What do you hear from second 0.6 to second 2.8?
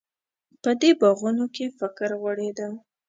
په دې باغونو کې فکر غوړېده.